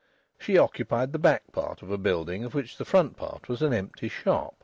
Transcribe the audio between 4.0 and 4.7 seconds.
shop.